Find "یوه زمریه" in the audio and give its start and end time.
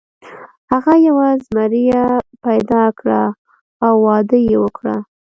1.07-2.05